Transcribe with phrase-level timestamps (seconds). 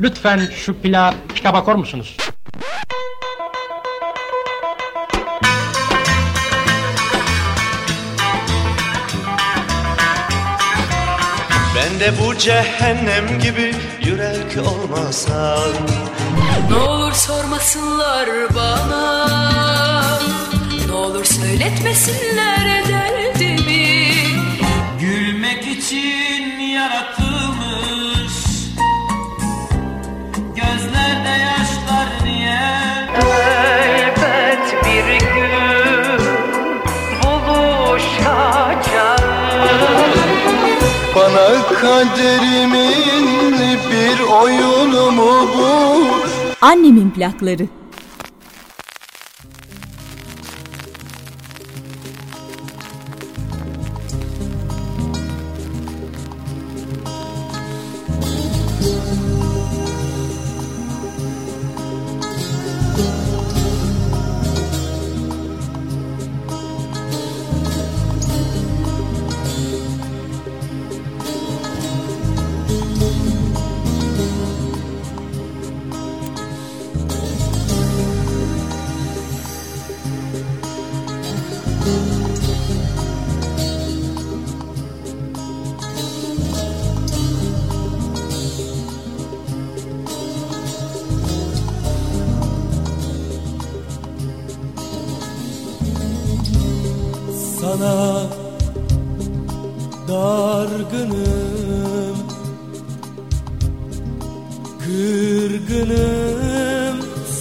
[0.00, 2.16] Lütfen şu plağı pikaba kor musunuz?
[11.76, 15.72] Ben de bu cehennem gibi yürek olmasam
[16.70, 19.28] Ne olur sormasınlar bana
[20.86, 24.14] Ne olur söyletmesinler derdimi
[25.00, 27.23] Gülmek için yaratılmış
[41.84, 43.52] kaderimin
[43.90, 46.04] bir oyunu mu bu?
[46.60, 47.66] Annemin plakları.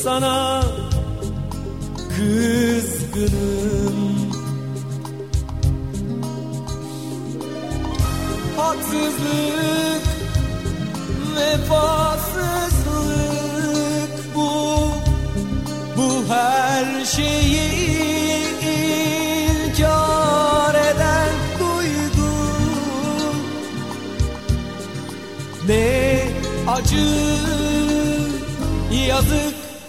[0.03, 0.63] Sana
[2.09, 3.97] Kızgınım.
[8.57, 10.03] Haksızlık
[11.35, 12.35] Vefasızlık
[14.35, 14.51] bu.
[15.97, 18.43] Bu her şeyi
[19.53, 23.37] inkar eden duygum
[25.67, 26.23] Ne
[26.67, 27.32] acı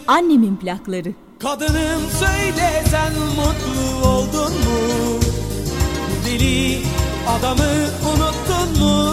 [0.08, 1.12] Annemin plakları.
[1.38, 5.20] Kadınım söyle sen mutlu oldun mu?
[6.10, 6.78] Bu deli
[7.28, 7.70] adamı
[8.12, 9.12] unuttun mu?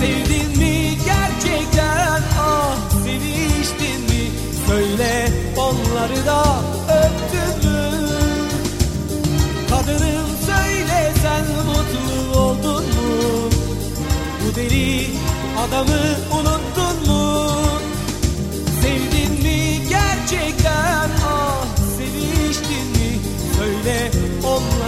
[0.00, 4.30] Sevdin mi gerçekten ah seviştin mi?
[4.66, 6.44] Söyle onları da
[6.98, 7.90] öptün mü?
[9.70, 13.50] Kadınım söyle sen mutlu oldun mu?
[14.44, 15.06] Bu deli
[15.68, 16.00] adamı
[16.32, 17.17] unuttun mu?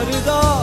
[0.01, 0.60] Onları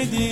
[0.00, 0.29] with you.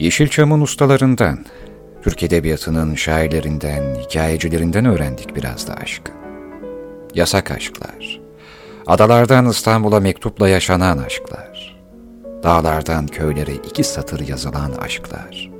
[0.00, 1.44] Yeşilçam'ın ustalarından,
[2.02, 6.12] Türk Edebiyatı'nın şairlerinden, hikayecilerinden öğrendik biraz da aşkı.
[7.14, 8.20] Yasak aşklar,
[8.86, 11.76] adalardan İstanbul'a mektupla yaşanan aşklar,
[12.42, 15.50] dağlardan köylere iki satır yazılan aşklar,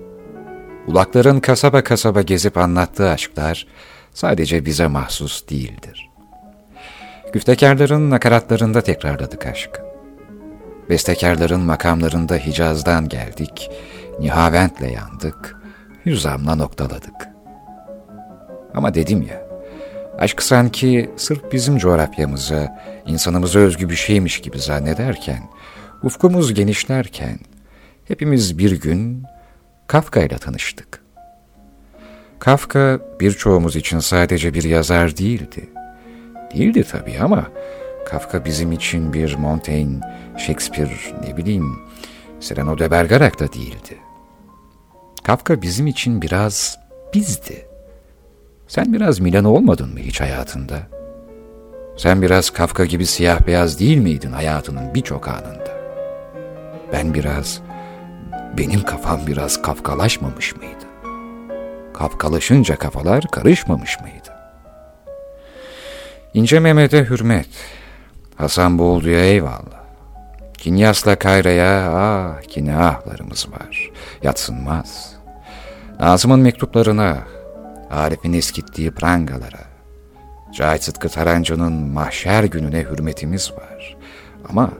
[0.86, 3.66] ulakların kasaba kasaba gezip anlattığı aşklar
[4.14, 6.10] sadece bize mahsus değildir.
[7.32, 9.90] Güftekarların nakaratlarında tekrarladık aşkı.
[10.88, 13.70] Bestekarların makamlarında Hicaz'dan geldik,
[14.20, 15.56] Nihavent'le yandık,
[16.06, 17.28] Hüzam'la noktaladık.
[18.74, 19.42] Ama dedim ya,
[20.18, 25.42] aşk sanki sırf bizim coğrafyamıza, insanımıza özgü bir şeymiş gibi zannederken,
[26.02, 27.38] ufkumuz genişlerken,
[28.08, 29.24] hepimiz bir gün
[29.86, 31.00] Kafka ile tanıştık.
[32.38, 35.68] Kafka birçoğumuz için sadece bir yazar değildi.
[36.54, 37.46] Değildi tabii ama
[38.06, 40.00] Kafka bizim için bir Montaigne,
[40.38, 40.90] Shakespeare,
[41.26, 41.78] ne bileyim,
[42.40, 43.98] Cyrano de Bergerac da değildi.
[45.22, 46.78] Kafka bizim için biraz
[47.14, 47.66] bizdi.
[48.68, 50.78] Sen biraz Milan olmadın mı hiç hayatında?
[51.96, 55.80] Sen biraz Kafka gibi siyah beyaz değil miydin hayatının birçok anında?
[56.92, 57.60] Ben biraz,
[58.58, 60.84] benim kafam biraz kafkalaşmamış mıydı?
[61.94, 64.28] Kafkalaşınca kafalar karışmamış mıydı?
[66.34, 67.48] İnce Mehmet'e hürmet,
[68.36, 69.79] Hasan Boğuldu'ya eyvallah.
[70.60, 73.90] Kinyas'la Kayra'ya ah kine ahlarımız var,
[74.22, 75.14] yatsınmaz.
[76.00, 77.18] Nazım'ın mektuplarına,
[77.90, 79.64] Arif'in eskittiği prangalara,
[80.52, 83.96] Cahit Sıtkı Tarancı'nın mahşer gününe hürmetimiz var.
[84.48, 84.70] Ama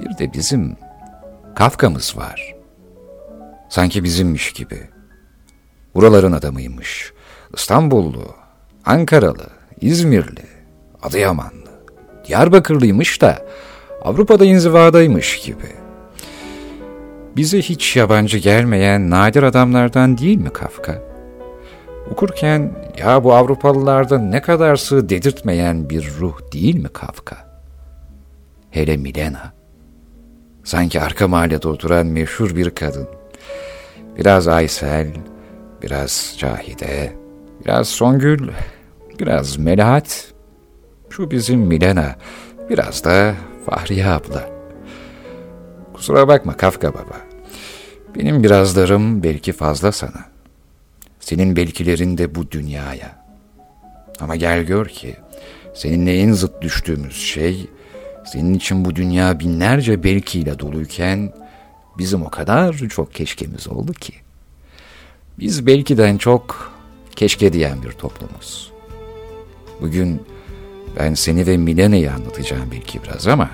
[0.00, 0.76] bir de bizim
[1.54, 2.54] Kafka'mız var.
[3.68, 4.88] Sanki bizimmiş gibi.
[5.94, 7.12] Buraların adamıymış.
[7.54, 8.34] İstanbullu,
[8.84, 9.46] Ankaralı,
[9.80, 10.46] İzmirli,
[11.02, 11.70] Adıyamanlı,
[12.24, 13.46] Diyarbakırlıymış da
[14.04, 15.66] Avrupa'da inzivadaymış gibi.
[17.36, 21.02] Bize hiç yabancı gelmeyen nadir adamlardan değil mi Kafka?
[22.10, 27.36] Okurken ya bu Avrupalılarda ne kadar sığ dedirtmeyen bir ruh değil mi Kafka?
[28.70, 29.52] Hele Milena.
[30.64, 33.08] Sanki arka mahallede oturan meşhur bir kadın.
[34.18, 35.06] Biraz Aysel,
[35.82, 37.12] biraz Cahide,
[37.64, 38.48] biraz Songül,
[39.20, 40.32] biraz Melahat.
[41.10, 42.16] Şu bizim Milena,
[42.70, 43.34] biraz da
[43.66, 44.50] Fahriye abla.
[45.92, 47.20] Kusura bakma Kafka baba.
[48.16, 50.24] Benim birazlarım belki fazla sana.
[51.20, 53.22] Senin belkilerin de bu dünyaya.
[54.20, 55.16] Ama gel gör ki
[55.74, 57.66] seninle en zıt düştüğümüz şey
[58.26, 61.32] senin için bu dünya binlerce belkiyle doluyken
[61.98, 64.12] bizim o kadar çok keşkemiz oldu ki.
[65.38, 66.72] Biz belkiden çok
[67.16, 68.72] keşke diyen bir toplumuz.
[69.80, 70.22] Bugün
[70.98, 73.50] ben seni ve Milena'yı anlatacağım belki biraz ama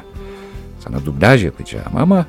[0.85, 2.27] sana dublaj yapacağım ama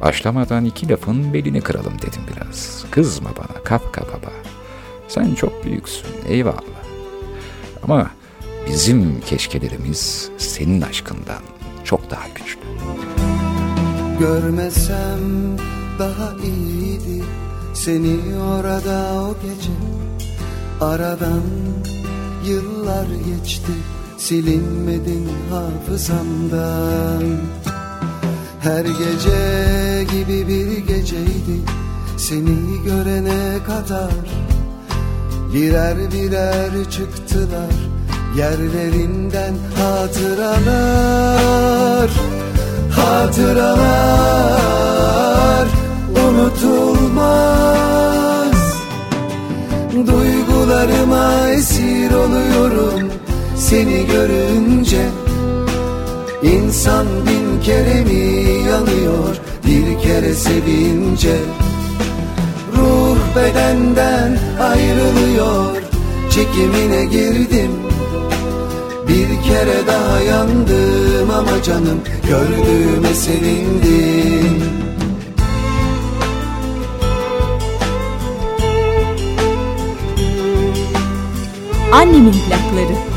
[0.00, 2.84] başlamadan iki lafın belini kıralım dedim biraz.
[2.90, 4.32] Kızma bana Kafka baba.
[5.08, 6.62] Sen çok büyüksün eyvallah.
[7.82, 8.10] Ama
[8.68, 11.42] bizim keşkelerimiz senin aşkından
[11.84, 12.60] çok daha güçlü.
[14.18, 15.58] Görmesem
[15.98, 17.24] daha iyiydi
[17.74, 19.72] seni orada o gece
[20.80, 21.42] Aradan
[22.46, 23.72] yıllar geçti
[24.18, 27.22] silinmedin hafızamdan
[28.60, 31.60] Her gece gibi bir geceydi
[32.16, 34.10] seni görene kadar.
[35.54, 37.74] Birer birer çıktılar
[38.36, 41.30] yerlerinden hatıralar.
[42.90, 44.06] Hatıralar
[46.28, 47.66] unutulmaz.
[50.06, 52.95] Duygularıma esir oluyorum
[53.70, 55.08] seni görünce
[56.42, 61.36] İnsan bin kere mi yanıyor bir kere sevince?
[62.76, 65.82] Ruh bedenden ayrılıyor
[66.30, 67.70] çekimine girdim.
[69.08, 74.62] Bir kere daha yandım ama canım gördüğüme sevindim.
[81.92, 83.15] Annemin plakları.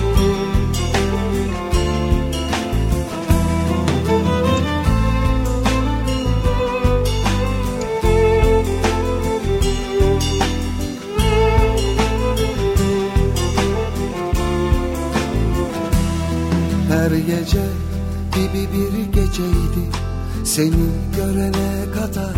[20.59, 22.37] Seni görene kadar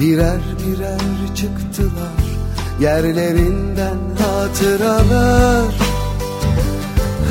[0.00, 1.00] Birer birer
[1.34, 2.24] çıktılar.
[2.80, 5.74] Yerlerinden hatıralar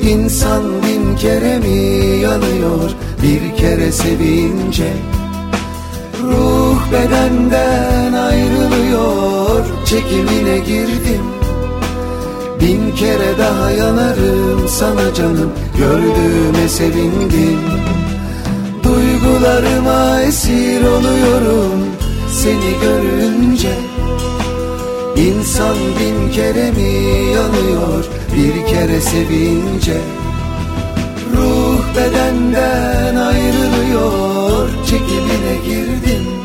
[0.00, 1.76] İnsan bin kere mi
[2.22, 2.90] yanıyor?
[3.22, 4.92] Bir kere sevince
[6.92, 9.64] bedenden ayrılıyor.
[9.86, 11.22] Çekimine girdim.
[12.60, 15.52] Bin kere daha yanarım sana canım.
[15.78, 17.60] Gördüğüme sevindim.
[18.84, 21.86] Duygularıma esir oluyorum.
[22.30, 23.72] Seni görünce
[25.16, 26.92] İnsan bin kere mi
[27.34, 28.04] yanıyor?
[28.36, 29.96] Bir kere sevince
[31.36, 34.68] Ruh bedenden ayrılıyor.
[34.86, 36.35] Çekimine girdim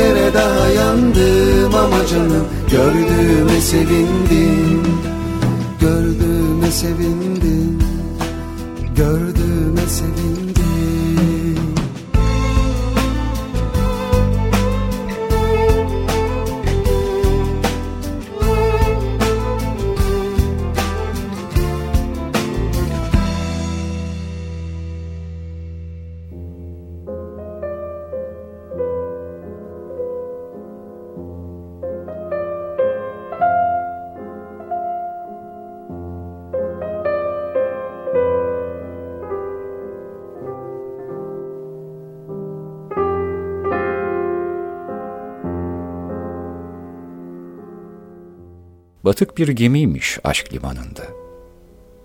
[0.00, 4.82] kere daha yandım ama canım gördüğüme sevindim.
[5.80, 7.78] Gördüğüme sevindim.
[8.96, 10.49] Gördüğüme sevindim
[49.10, 51.02] Batık bir gemiymiş aşk limanında.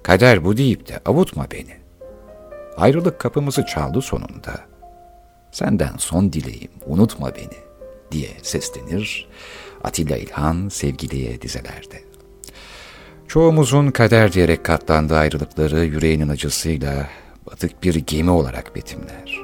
[0.04, 1.78] Kader bu deyip de avutma beni.
[2.78, 4.66] Ayrılık kapımızı çaldı sonunda.
[5.52, 7.58] Senden son dileğim unutma beni
[8.12, 9.28] diye seslenir
[9.84, 12.04] Atilla İlhan sevgiliye dizelerde.
[13.28, 17.10] Çoğumuzun kader diyerek katlandığı ayrılıkları yüreğinin acısıyla
[17.52, 19.40] batık bir gemi olarak betimler.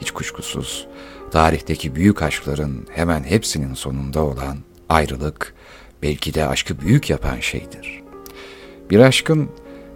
[0.00, 0.86] Hiç kuşkusuz
[1.30, 5.54] tarihteki büyük aşkların hemen hepsinin sonunda olan ayrılık
[6.02, 8.02] belki de aşkı büyük yapan şeydir.
[8.90, 9.50] Bir aşkın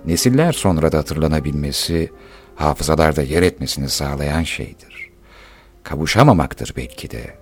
[0.05, 2.13] nesiller sonra da hatırlanabilmesi,
[2.57, 5.11] hafızalarda yer etmesini sağlayan şeydir.
[5.83, 7.37] Kavuşamamaktır belki de,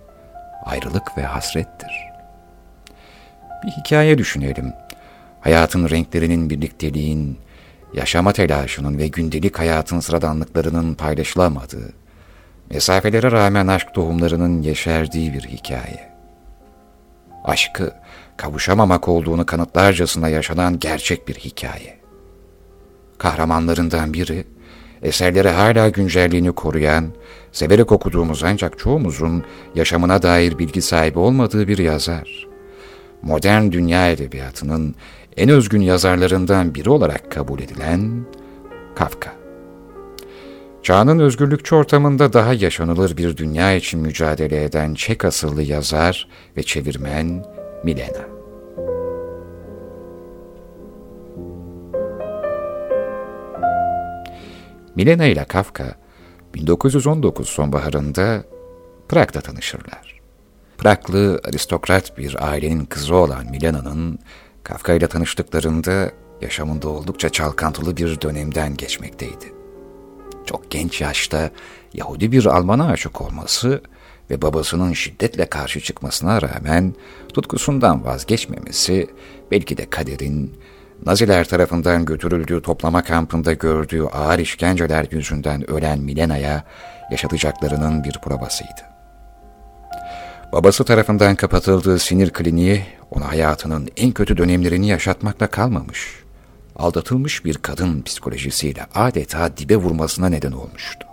[0.65, 1.91] ayrılık ve hasrettir.
[3.63, 4.73] Bir hikaye düşünelim.
[5.41, 7.39] Hayatın renklerinin birlikteliğin,
[7.93, 11.93] yaşama telaşının ve gündelik hayatın sıradanlıklarının paylaşılamadığı,
[12.69, 16.09] mesafelere rağmen aşk tohumlarının yeşerdiği bir hikaye.
[17.43, 17.93] Aşkı
[18.37, 21.97] kavuşamamak olduğunu kanıtlarcasına yaşanan gerçek bir hikaye.
[23.17, 24.43] Kahramanlarından biri,
[25.01, 27.05] eserleri hala güncelliğini koruyan,
[27.51, 29.43] severek okuduğumuz ancak çoğumuzun
[29.75, 32.47] yaşamına dair bilgi sahibi olmadığı bir yazar.
[33.21, 34.95] Modern dünya edebiyatının
[35.37, 38.25] en özgün yazarlarından biri olarak kabul edilen
[38.95, 39.33] Kafka.
[40.83, 46.27] Çağının özgürlükçü ortamında daha yaşanılır bir dünya için mücadele eden Çek asıllı yazar
[46.57, 47.45] ve çevirmen
[47.87, 48.27] Milena.
[54.95, 55.95] Milena ile Kafka
[56.53, 58.43] 1919 sonbaharında
[59.09, 60.19] Prag'da tanışırlar.
[60.77, 64.19] Praglı aristokrat bir ailenin kızı olan Milena'nın
[64.63, 69.53] Kafka ile tanıştıklarında yaşamında oldukça çalkantılı bir dönemden geçmekteydi.
[70.45, 71.51] Çok genç yaşta
[71.93, 73.81] Yahudi bir Alman'a aşık olması
[74.29, 76.93] ve babasının şiddetle karşı çıkmasına rağmen
[77.33, 79.07] tutkusundan vazgeçmemesi
[79.51, 80.53] belki de kaderin
[81.05, 86.63] Naziler tarafından götürüldüğü toplama kampında gördüğü ağır işkenceler yüzünden ölen Milena'ya
[87.11, 88.81] yaşatacaklarının bir provasıydı.
[90.53, 96.23] Babası tarafından kapatıldığı sinir kliniği ona hayatının en kötü dönemlerini yaşatmakla kalmamış.
[96.75, 101.06] Aldatılmış bir kadın psikolojisiyle adeta dibe vurmasına neden olmuştu.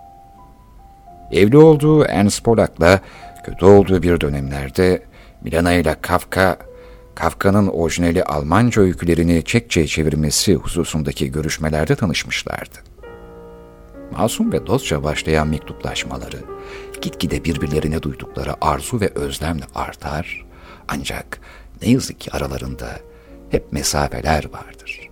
[1.33, 3.01] Evli olduğu Ernst Polak'la
[3.45, 5.03] kötü olduğu bir dönemlerde
[5.41, 6.57] Milana ile Kafka,
[7.15, 12.79] Kafka'nın orijinali Almanca öykülerini Çekçe'ye çevirmesi hususundaki görüşmelerde tanışmışlardı.
[14.13, 16.39] Masum ve dostça başlayan mektuplaşmaları,
[17.01, 20.47] gitgide birbirlerine duydukları arzu ve özlemle artar,
[20.89, 21.41] ancak
[21.83, 22.89] ne yazık ki aralarında
[23.51, 25.09] hep mesafeler vardır.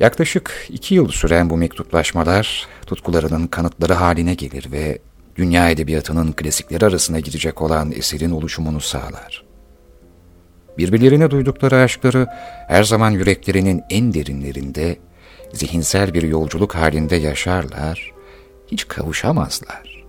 [0.00, 4.98] Yaklaşık iki yıl süren bu mektuplaşmalar tutkularının kanıtları haline gelir ve
[5.36, 9.44] dünya edebiyatının klasikleri arasına girecek olan eserin oluşumunu sağlar.
[10.78, 12.26] Birbirlerine duydukları aşkları
[12.68, 14.96] her zaman yüreklerinin en derinlerinde,
[15.52, 18.12] zihinsel bir yolculuk halinde yaşarlar,
[18.66, 20.04] hiç kavuşamazlar.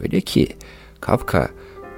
[0.00, 0.56] Öyle ki
[1.00, 1.48] Kafka,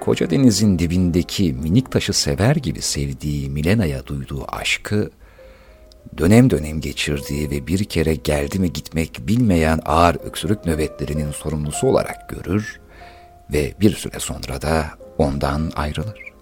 [0.01, 5.11] koca denizin dibindeki minik taşı sever gibi sevdiği Milena'ya duyduğu aşkı,
[6.19, 12.29] dönem dönem geçirdiği ve bir kere geldi mi gitmek bilmeyen ağır öksürük nöbetlerinin sorumlusu olarak
[12.29, 12.81] görür
[13.53, 14.87] ve bir süre sonra da
[15.19, 16.33] ondan ayrılır.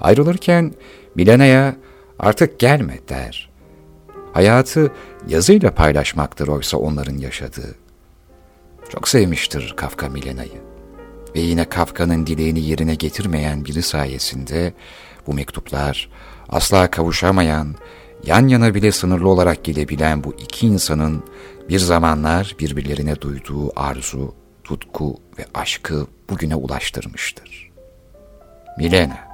[0.00, 0.74] Ayrılırken
[1.14, 1.76] Milena'ya
[2.18, 3.50] artık gelme der.
[4.32, 4.92] Hayatı
[5.28, 7.74] yazıyla paylaşmaktır oysa onların yaşadığı.
[8.88, 10.60] Çok sevmiştir Kafka Milena'yı.
[11.34, 14.72] Ve yine Kafka'nın dileğini yerine getirmeyen biri sayesinde
[15.26, 16.08] bu mektuplar
[16.48, 17.74] asla kavuşamayan,
[18.24, 21.22] yan yana bile sınırlı olarak gelebilen bu iki insanın
[21.68, 24.34] bir zamanlar birbirlerine duyduğu arzu,
[24.64, 27.70] tutku ve aşkı bugüne ulaştırmıştır.
[28.78, 29.28] Milena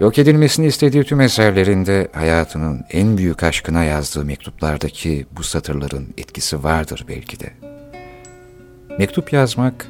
[0.00, 7.04] Yok edilmesini istediği tüm eserlerinde hayatının en büyük aşkına yazdığı mektuplardaki bu satırların etkisi vardır
[7.08, 7.52] belki de.
[8.98, 9.86] Mektup yazmak,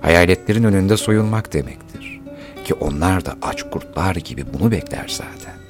[0.00, 2.20] hayaletlerin önünde soyulmak demektir.
[2.64, 5.65] Ki onlar da aç kurtlar gibi bunu bekler zaten.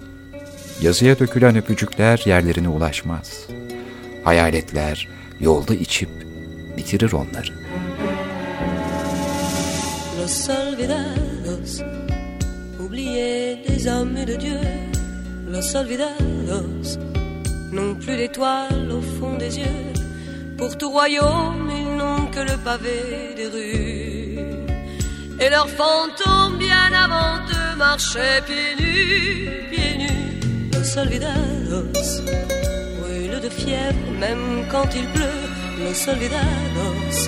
[0.82, 3.46] Yazıya dökülen öpücükler yerlerine ulaşmaz.
[4.24, 5.08] Hayaletler
[5.40, 6.08] yolda içip
[6.76, 7.52] bitirir onları.
[10.22, 11.82] Los olvidados,
[12.80, 14.60] oubliés des hommes de Dieu.
[15.52, 16.98] Los olvidados,
[17.72, 19.92] n'ont plus d'étoiles au fond des yeux.
[20.58, 24.38] Pour tout royaume, ils n'ont que le pavé des rues.
[25.38, 30.25] Et leurs fantômes, bien avant eux, marchaient pieds nus, pieds nus.
[30.86, 32.22] Los olvidados,
[33.42, 35.42] de fièvre, même quand il pleut.
[35.80, 37.18] Los olvidados,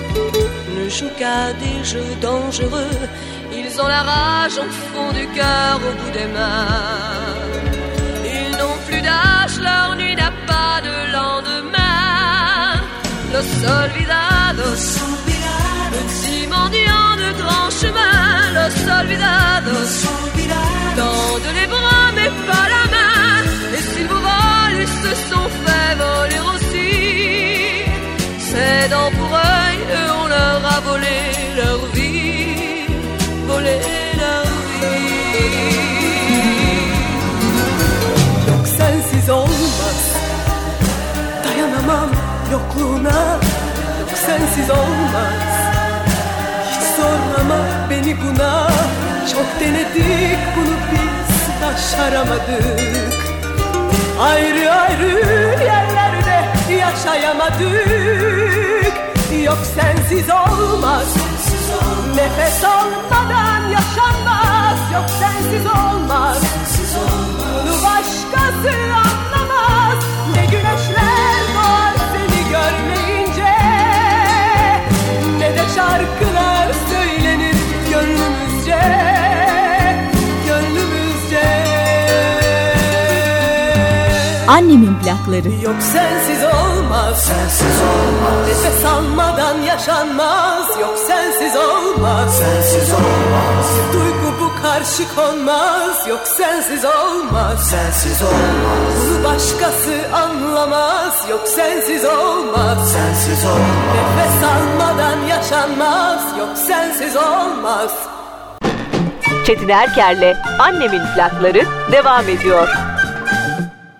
[0.77, 2.97] ne jouent qu'à des jeux dangereux.
[3.51, 6.67] Ils ont la rage au fond du cœur, au bout des mains.
[8.33, 12.79] Ils n'ont plus d'âge, leur nuit n'a pas de lendemain.
[13.33, 14.85] Los olvidados,
[15.95, 18.53] petits mendiants de grands chemins.
[18.57, 19.91] Los olvidados,
[20.95, 23.18] tendent les bras mais pas la main.
[24.89, 26.91] Et se sont fait voler aussi.
[28.49, 29.33] C'est dans pour
[30.21, 31.19] on leur a volé
[31.59, 32.87] leur vie,
[33.47, 33.77] volé
[34.21, 34.45] leur
[34.79, 35.29] vie.
[38.49, 40.01] Yok sensiz olmaz.
[41.43, 42.09] Dayanamam
[42.51, 43.19] yokluğuna.
[43.99, 45.49] Yok sensiz olmaz.
[46.71, 48.67] Hiç zorlama beni buna.
[49.31, 53.18] Çok denedik bunu biz başaramadık
[54.19, 57.59] Ayrı ayrı yerlerde yaşayamadık.
[59.45, 61.15] Yok sensiz olmaz.
[62.15, 64.77] Nefes almadan yaşanmaz.
[64.93, 66.43] Yok sensiz olmaz.
[67.39, 68.77] Bunu başkası
[84.59, 85.49] Annemin plakları.
[85.63, 87.23] Yok sensiz olmaz.
[87.23, 88.47] Sensiz olmaz.
[88.47, 90.79] Nefes almadan yaşanmaz.
[90.81, 92.37] Yok sensiz olmaz.
[92.37, 93.65] Sensiz olmaz.
[93.77, 97.69] Bir duygu bu karşı konmaz Yok sensiz olmaz.
[97.69, 98.93] Sensiz olmaz.
[98.99, 101.25] Bunu başkası anlamaz.
[101.29, 102.91] Yok sensiz olmaz.
[102.91, 103.95] Sensiz olmaz.
[103.95, 106.21] Nefes almadan yaşanmaz.
[106.39, 107.91] Yok sensiz olmaz.
[109.45, 112.67] Çetin Erker'le Annemin plakları devam ediyor.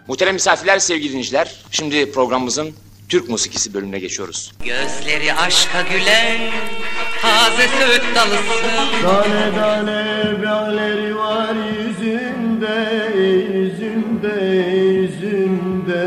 [0.10, 1.56] Muhterem misafirler, sevgili dinleyiciler.
[1.72, 2.74] Şimdi programımızın
[3.10, 4.52] Türk musikisi bölümüne geçiyoruz.
[4.64, 6.52] Gözleri aşka gülen
[7.22, 16.06] taze söğüt dalısın Tane tane balleri var yüzünde, yüzünde, yüzünde.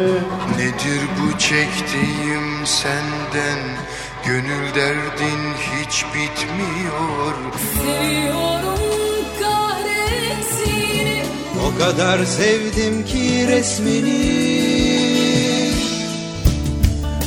[0.59, 3.59] Nedir bu çektiğim senden
[4.27, 7.35] Gönül derdin hiç bitmiyor
[7.75, 8.62] Seviyorum
[11.83, 14.43] kadar sevdim ki resmini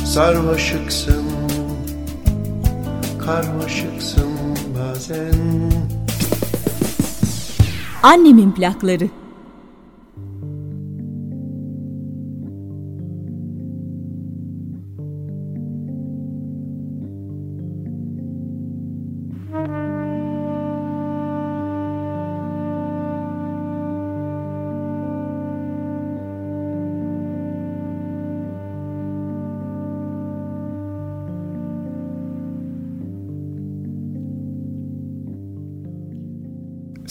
[0.04, 1.24] Sarmaşıksın,
[3.18, 4.30] karmaşıksın
[4.78, 5.34] bazen
[8.02, 9.08] Annemin plakları.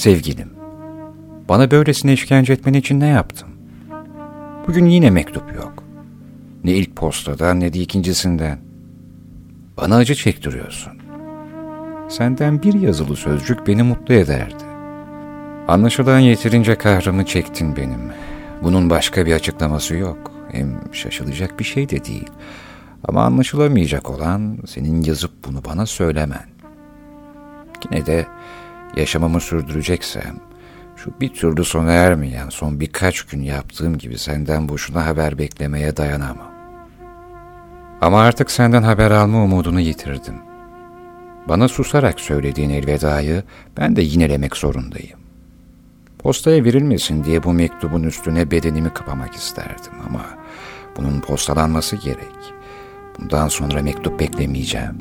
[0.06, 0.50] Sevgilim,
[1.50, 3.50] bana böylesine işkence etmen için ne yaptım?
[4.68, 5.84] Bugün yine mektup yok.
[6.64, 8.60] Ne ilk postadan ne de ikincisinden.
[9.78, 10.94] Bana acı çektiriyorsun.
[12.10, 14.64] Senden bir yazılı sözcük beni mutlu ederdi.
[15.68, 18.02] Anlaşılan yeterince kahrımı çektin benim.
[18.64, 20.32] Bunun başka bir açıklaması yok.
[20.52, 22.30] Hem şaşılacak bir şey de değil.
[23.04, 26.46] Ama anlaşılamayacak olan senin yazıp bunu bana söylemen.
[27.92, 28.26] Yine de
[28.96, 30.40] yaşamamı sürdüreceksem,
[30.96, 36.52] Şu bir türlü sona ermeyen son birkaç gün yaptığım gibi senden boşuna haber beklemeye dayanamam.
[38.02, 40.36] Ama artık senden haber alma umudunu yitirdim.
[41.48, 43.44] Bana susarak söylediğin elvedayı
[43.78, 45.20] ben de yinelemek zorundayım.
[46.20, 50.26] Postaya verilmesin diye bu mektubun üstüne bedenimi kapamak isterdim ama
[50.98, 52.54] bunun postalanması gerek.
[53.20, 54.98] Bundan sonra mektup beklemeyeceğim.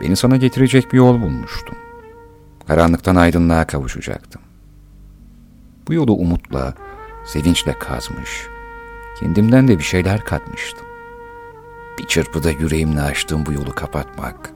[0.00, 1.74] Beni sana getirecek bir yol bulmuştum.
[2.66, 4.42] Karanlıktan aydınlığa kavuşacaktım.
[5.88, 6.74] Bu yolu umutla,
[7.24, 8.46] sevinçle kazmış,
[9.20, 10.86] kendimden de bir şeyler katmıştım.
[11.98, 14.50] Bir çırpıda yüreğimle açtığım bu yolu kapatmak,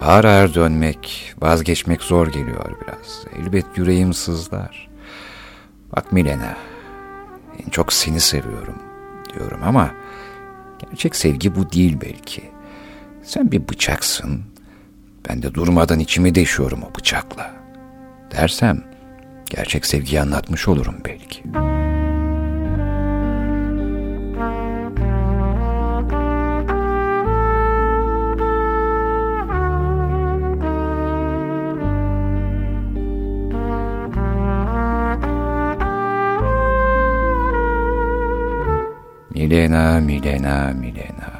[0.00, 3.24] ağır ağır dönmek, vazgeçmek zor geliyor biraz.
[3.36, 4.88] Elbet yüreğim sızlar.
[5.96, 6.56] Bak Milena,
[7.66, 8.78] en çok seni seviyorum
[9.32, 9.90] diyorum ama
[10.78, 12.42] gerçek sevgi bu değil belki.
[13.22, 14.42] Sen bir bıçaksın,
[15.28, 17.50] ben de durmadan içimi deşiyorum o bıçakla.
[18.30, 18.84] Dersem
[19.50, 21.42] gerçek sevgiyi anlatmış olurum belki.
[39.34, 41.32] Milena, Milena, Milena.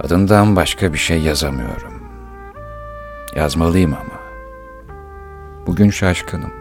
[0.00, 1.87] Adından başka bir şey yazamıyorum.
[3.38, 4.20] Yazmalıyım ama.
[5.66, 6.52] Bugün şaşkınım,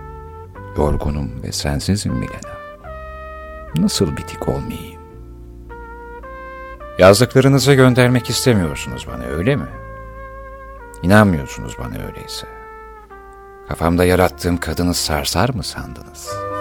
[0.78, 2.58] yorgunum ve sensizim Milena.
[3.76, 5.02] Nasıl bitik olmayayım?
[7.00, 9.68] Yazdıklarınızı göndermek istemiyorsunuz bana öyle mi?
[11.04, 12.48] İnanmıyorsunuz bana öyleyse.
[13.68, 16.57] Kafamda yarattığım kadını sarsar mı sandınız?''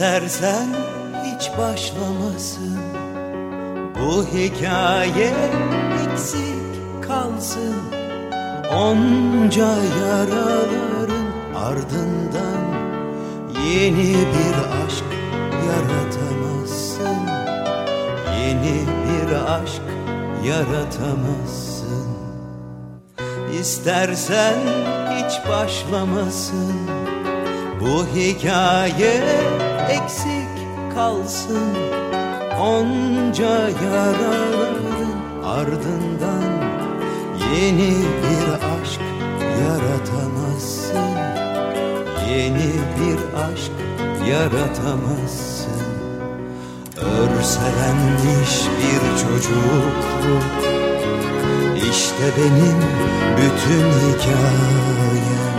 [0.00, 0.68] İstersen
[1.24, 2.78] hiç başlamasın.
[4.00, 5.34] Bu hikaye
[6.04, 7.74] eksik kalsın.
[8.74, 9.68] Onca
[10.00, 12.64] yaraların ardından
[13.74, 15.04] Yeni bir aşk
[15.68, 17.28] yaratamazsın.
[18.38, 19.82] Yeni bir aşk
[20.44, 22.06] yaratamazsın.
[23.60, 24.58] İstersen
[25.10, 26.74] hiç başlamasın.
[27.80, 30.48] Bu hikaye eksik
[30.94, 31.76] kalsın.
[32.60, 35.10] Onca yaraların
[35.44, 36.70] ardından
[37.54, 39.00] Yeni bir aşk
[39.62, 41.10] yaratamazsın.
[42.30, 43.72] Yeni bir aşk
[44.30, 45.70] yaratamazsın.
[46.96, 50.44] Örselenmiş bir çocukluk
[51.90, 52.78] İşte benim
[53.36, 55.50] bütün hikayem.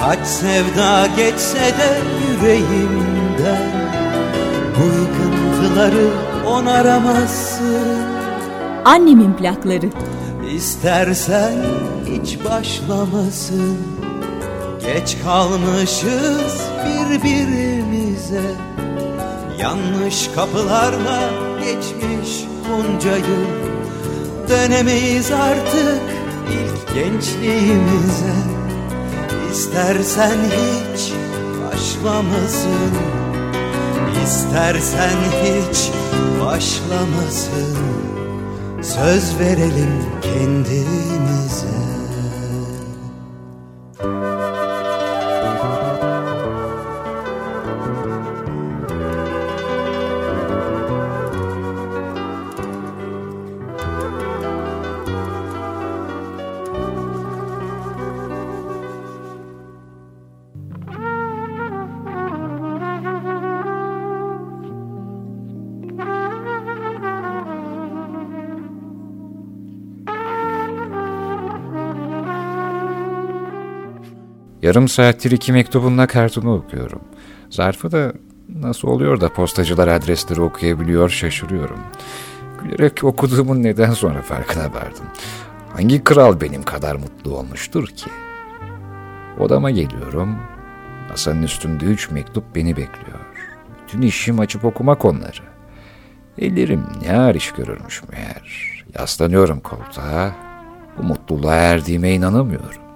[0.00, 1.98] Kaç sevda geçse de
[3.32, 3.92] yüreğimden
[4.76, 6.08] Bu yıkıntıları
[6.46, 8.02] onaramazsın.
[8.84, 9.90] Annemin plakları.
[10.54, 11.54] İstersen
[12.06, 13.78] hiç başlamasın.
[14.80, 18.42] Geç kalmışız birbirimize.
[19.58, 23.62] Yanlış kapılarla geçmiş bunca yıl
[24.48, 26.02] Dönemeyiz artık
[26.50, 28.34] ilk gençliğimize.
[29.52, 31.12] İstersen hiç
[31.62, 33.21] başlamasın
[34.24, 35.90] İstersen hiç
[36.40, 37.76] başlamasın.
[38.82, 41.81] Söz verelim kendimize
[74.72, 77.00] Yarım saattir iki mektubunla kartını okuyorum.
[77.50, 78.12] Zarfı da
[78.48, 81.78] nasıl oluyor da postacılar adresleri okuyabiliyor şaşırıyorum.
[82.62, 85.04] Gülerek okuduğumun neden sonra farkına vardım.
[85.72, 88.10] Hangi kral benim kadar mutlu olmuştur ki?
[89.38, 90.36] Odama geliyorum.
[91.10, 93.20] Masanın üstünde üç mektup beni bekliyor.
[93.82, 95.42] Bütün işim açıp okumak onları.
[96.38, 98.84] Ellerim ne ağır iş görürmüş meğer.
[98.98, 100.32] Yaslanıyorum koltuğa.
[100.98, 102.91] Bu mutluluğa erdiğime inanamıyorum.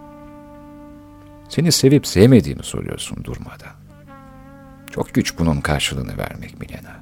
[1.49, 3.73] Seni sevip sevmediğimi soruyorsun durmadan.
[4.91, 6.97] Çok güç bunun karşılığını vermek Milena.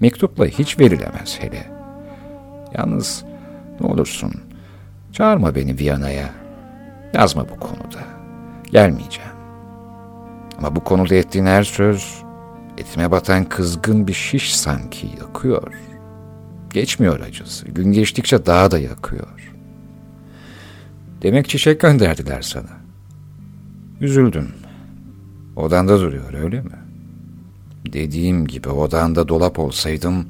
[0.00, 1.70] Mektupla hiç verilemez hele.
[2.78, 3.24] Yalnız
[3.80, 4.32] ne olursun
[5.12, 6.30] çağırma beni Viyana'ya.
[7.14, 8.04] Yazma bu konuda.
[8.70, 9.32] Gelmeyeceğim.
[10.58, 12.22] Ama bu konuda ettiğin her söz
[12.78, 15.72] etime batan kızgın bir şiş sanki yakıyor.
[16.70, 17.68] Geçmiyor acısı.
[17.68, 19.52] Gün geçtikçe daha da yakıyor.
[21.22, 22.81] Demek çiçek gönderdiler sana.
[24.02, 24.48] Üzüldüm.
[25.56, 26.70] Odanda duruyor öyle mi?
[27.92, 30.26] Dediğim gibi odanda dolap olsaydım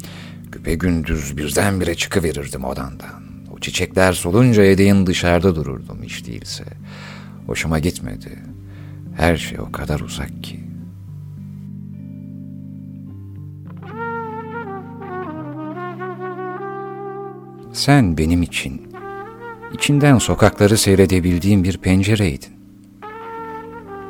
[0.53, 3.23] güpe gündüz birdenbire çıkıverirdim odandan.
[3.57, 6.65] O çiçekler solunca edeğin dışarıda dururdum hiç değilse.
[7.47, 8.39] Hoşuma gitmedi.
[9.17, 10.61] Her şey o kadar uzak ki.
[17.73, 18.83] Sen benim için,
[19.73, 22.62] içinden sokakları seyredebildiğim bir pencereydin.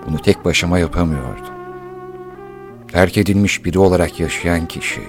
[0.07, 1.55] Bunu tek başıma yapamıyordum.
[2.93, 5.03] Terk edilmiş biri olarak yaşayan kişi,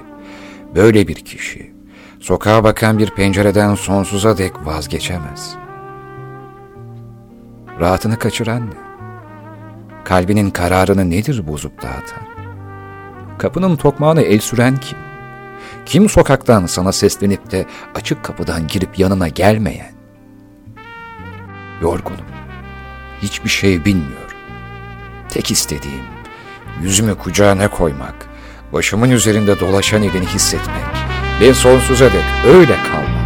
[0.75, 1.73] böyle bir kişi,
[2.19, 5.55] sokağa bakan bir pencereden sonsuza dek vazgeçemez.
[7.79, 8.83] Rahatını kaçıran ne?
[10.03, 12.23] Kalbinin kararını nedir bozup dağıtan?
[13.37, 14.97] Kapının tokmağını el süren kim?
[15.85, 19.91] Kim sokaktan sana seslenip de açık kapıdan girip yanına gelmeyen?
[21.81, 22.25] Yorgunum.
[23.21, 24.22] Hiçbir şey bilmiyorum.
[25.33, 26.03] Tek istediğim
[26.81, 28.15] yüzümü kucağına koymak,
[28.73, 30.83] başımın üzerinde dolaşan elini hissetmek
[31.41, 33.22] ve sonsuza dek öyle kalmak.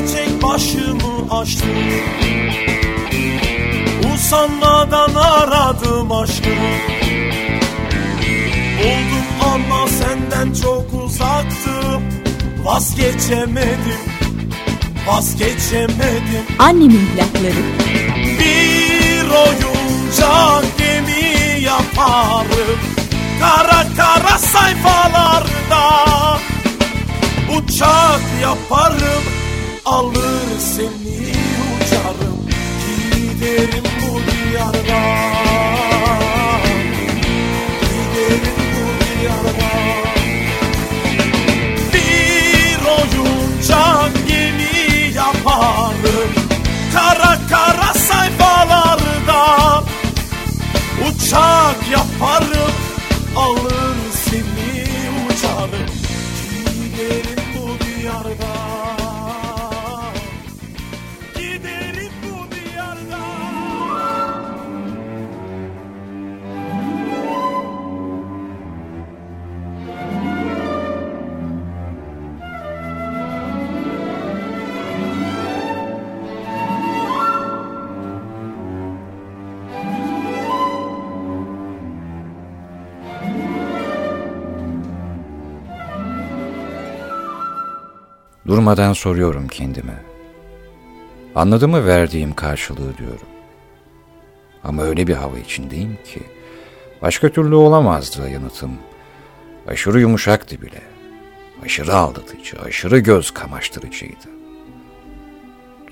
[0.00, 1.64] Gerçek başımı açtı
[4.14, 6.50] Usanmadan aradım aşkı.
[8.80, 12.02] Oldum ama senden çok uzaktım.
[12.64, 14.00] Vazgeçemedim
[15.06, 16.44] Vazgeçemedim.
[16.58, 17.62] Annemin plakları.
[18.38, 22.80] Bir oyuncak gemi yaparım.
[23.40, 25.50] Kara kara sayfalarda
[27.56, 29.39] Uçak yaparım
[29.84, 31.32] Alır seni
[31.76, 32.48] uçarım
[33.14, 34.80] Giderim bu diyardan.
[37.80, 40.06] Giderim bu diyardan
[41.94, 44.30] Bir oyuncak
[45.14, 46.32] yaparım
[46.94, 49.84] Kara kara sayfalarda.
[51.08, 52.72] Uçak yaparım
[53.36, 53.79] Alır
[88.50, 90.02] Durmadan soruyorum kendime.
[91.34, 93.26] Anladı mı verdiğim karşılığı diyorum.
[94.64, 96.20] Ama öyle bir hava içindeyim ki
[97.02, 98.70] başka türlü olamazdı yanıtım.
[99.68, 100.80] Aşırı yumuşaktı bile.
[101.64, 104.28] Aşırı aldatıcı, aşırı göz kamaştırıcıydı.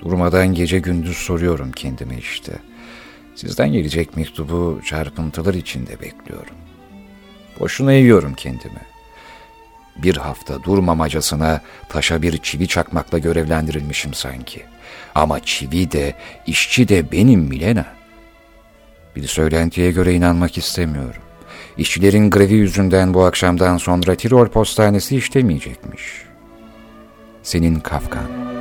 [0.01, 2.53] Durmadan gece gündüz soruyorum kendime işte.
[3.35, 6.55] Sizden gelecek mektubu çarpıntılar içinde bekliyorum.
[7.59, 8.98] Boşuna yiyorum kendimi.
[10.03, 14.63] Bir hafta durmamacasına taşa bir çivi çakmakla görevlendirilmişim sanki.
[15.15, 17.85] Ama çivi de, işçi de benim Milena.
[19.15, 21.21] Bir söylentiye göre inanmak istemiyorum.
[21.77, 26.03] İşçilerin grevi yüzünden bu akşamdan sonra Tirol postanesi işlemeyecekmiş.
[27.43, 28.58] Senin Kafkan.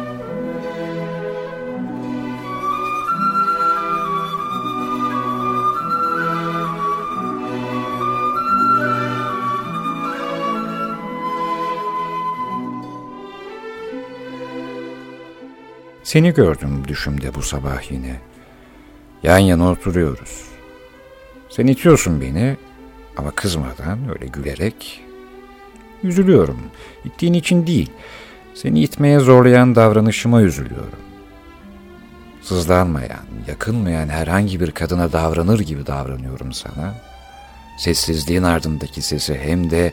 [16.08, 18.16] Seni gördüm düşümde bu sabah yine.
[19.22, 20.44] Yan yana oturuyoruz.
[21.48, 22.56] Sen itiyorsun beni
[23.16, 25.04] ama kızmadan öyle gülerek.
[26.02, 26.58] Üzülüyorum.
[27.04, 27.90] İttiğin için değil.
[28.54, 30.98] Seni itmeye zorlayan davranışıma üzülüyorum.
[32.42, 36.94] Sızlanmayan, yakınmayan herhangi bir kadına davranır gibi davranıyorum sana.
[37.78, 39.92] Sessizliğin ardındaki sesi hem de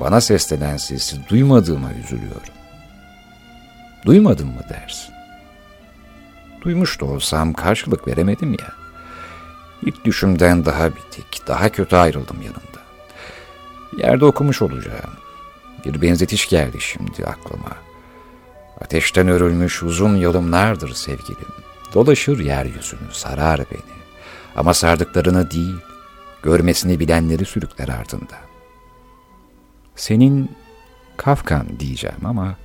[0.00, 2.54] bana seslenen sesi duymadığıma üzülüyorum.
[4.06, 5.13] Duymadın mı dersin?
[6.64, 8.72] Duymuş da olsam karşılık veremedim ya.
[9.82, 12.84] İlk düşümden daha bitik, daha kötü ayrıldım yanında.
[13.96, 15.10] Yerde okumuş olacağım.
[15.84, 17.76] Bir benzetiş geldi şimdi aklıma.
[18.80, 21.48] Ateşten örülmüş uzun yolumlardır sevgilim.
[21.94, 23.94] Dolaşır yeryüzünü, sarar beni.
[24.56, 25.76] Ama sardıklarını değil,
[26.42, 28.36] görmesini bilenleri sürükler ardında.
[29.96, 30.50] Senin
[31.16, 32.56] Kafkan diyeceğim ama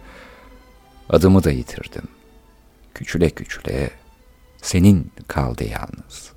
[1.10, 2.19] adımı da yitirdim.
[2.94, 3.90] Küçüle küçüle
[4.62, 6.29] senin kaldı yalnız.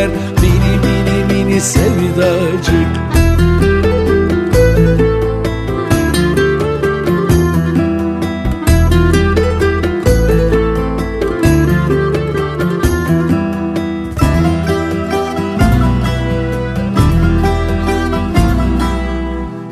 [0.00, 3.00] Geliver Mini mini mini sevdacık.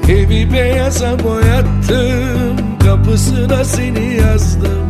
[0.08, 4.88] Evi beyaza boyattım Kapısına seni yazdım.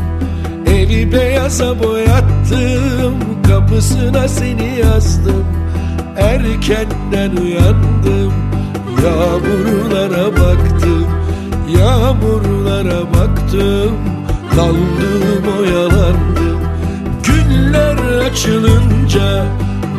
[0.67, 5.45] Evi beyaza boyattım Kapısına seni yazdım.
[6.17, 8.33] Erkenden uyandım.
[9.05, 11.07] Yağmurlara baktım.
[11.79, 13.93] Yağmurlara baktım.
[14.57, 16.61] Daldım oyalandım.
[17.25, 19.47] Günler açılınca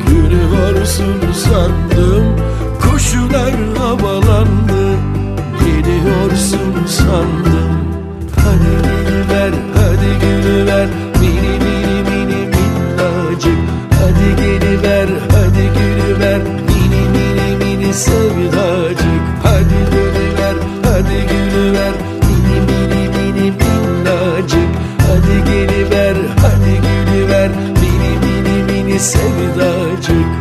[0.07, 2.35] Gülüyorsun sandım.
[2.81, 4.97] Kuşlar havalandı.
[5.65, 7.58] Geliyorsun sandım
[17.99, 19.23] sevdacık.
[19.43, 21.93] Hadi gülüver hadi gülüver.
[22.27, 24.69] Mini mini mini minnacık.
[25.07, 27.49] Hadi geliver hadi gülüver.
[27.81, 30.38] Mini mini mini sevdacık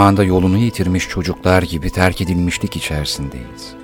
[0.00, 3.74] Ormanda yolunu yitirmiş çocuklar gibi terk edilmişlik içerisindeyiz.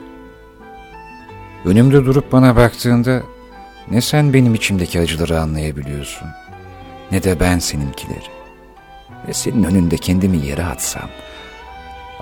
[1.65, 3.23] Önümde durup bana baktığında
[3.91, 6.29] ne sen benim içimdeki acıları anlayabiliyorsun
[7.11, 8.31] ne de ben seninkileri.
[9.29, 11.09] Ve senin önünde kendimi yere atsam,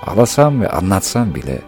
[0.01, 1.61] ağlasam ve anlatsam bile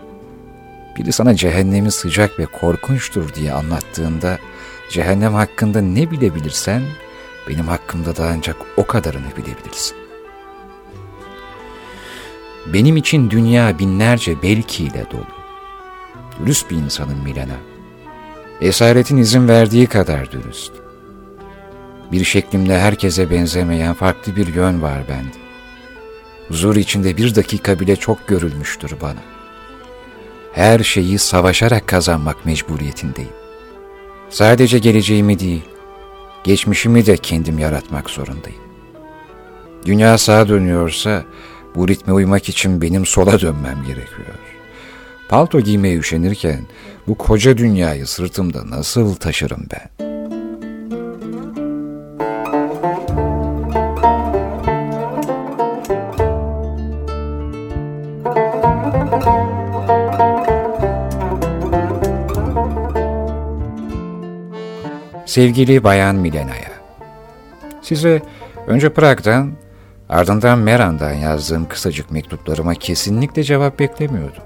[0.98, 4.38] biri sana cehennemi sıcak ve korkunçtur diye anlattığında
[4.92, 6.84] cehennem hakkında ne bilebilirsen
[7.50, 10.07] benim hakkımda da ancak o kadarını bilebilirsin.
[12.74, 15.26] Benim için dünya binlerce belkiyle dolu.
[16.40, 17.58] Dürüst bir insanım Milena.
[18.62, 20.72] Esaretin izin verdiği kadar dürüst.
[22.12, 25.38] Bir şeklimde herkese benzemeyen farklı bir yön var bende.
[26.48, 29.20] Huzur içinde bir dakika bile çok görülmüştür bana.
[30.54, 33.32] Her şeyi savaşarak kazanmak mecburiyetindeyim.
[34.30, 35.66] Sadece geleceğimi değil,
[36.44, 38.62] geçmişimi de kendim yaratmak zorundayım.
[39.86, 41.24] Dünya sağa dönüyorsa
[41.76, 44.38] bu ritme uymak için benim sola dönmem gerekiyor.
[45.30, 46.62] Palto giymeye üşenirken
[47.08, 50.08] bu koca dünyayı sırtımda nasıl taşırım ben?
[65.26, 66.72] Sevgili Bayan Milena'ya,
[67.82, 68.22] size
[68.68, 69.52] önce Prag'dan
[70.10, 74.44] ardından Meran'dan yazdığım kısacık mektuplarıma kesinlikle cevap beklemiyordum.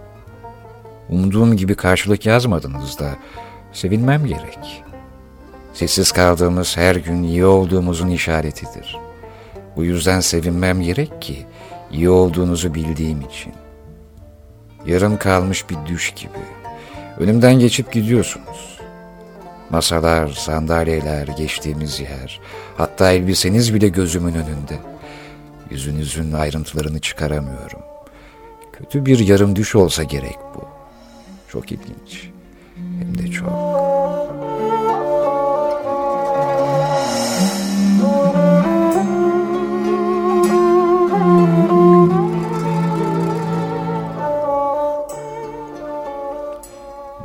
[1.09, 3.09] Umduğum gibi karşılık yazmadınız da
[3.73, 4.83] sevinmem gerek.
[5.73, 8.97] Sessiz kaldığımız her gün iyi olduğumuzun işaretidir.
[9.75, 11.45] Bu yüzden sevinmem gerek ki
[11.91, 13.53] iyi olduğunuzu bildiğim için.
[14.85, 16.39] Yarım kalmış bir düş gibi.
[17.19, 18.79] Önümden geçip gidiyorsunuz.
[19.69, 22.39] Masalar, sandalyeler, geçtiğimiz yer,
[22.77, 24.79] hatta elbiseniz bile gözümün önünde.
[25.71, 27.79] Yüzünüzün ayrıntılarını çıkaramıyorum.
[28.73, 30.67] Kötü bir yarım düş olsa gerek bu.
[31.51, 32.29] Çok ilginç.
[32.75, 33.49] Hem de çok.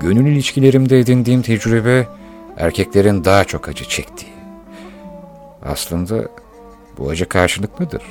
[0.00, 2.06] Gönül ilişkilerimde edindiğim tecrübe
[2.56, 4.32] erkeklerin daha çok acı çektiği.
[5.64, 6.28] Aslında
[6.98, 8.02] bu acı karşılıklıdır.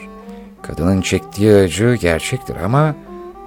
[0.67, 2.95] Kadının çektiği acı gerçektir ama